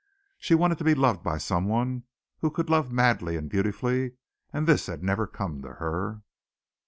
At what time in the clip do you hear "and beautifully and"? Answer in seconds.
3.37-4.65